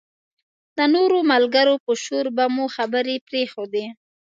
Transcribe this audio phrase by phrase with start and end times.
[0.77, 3.85] د نورو ملګرو په شور به مو خبرې پرېښودې.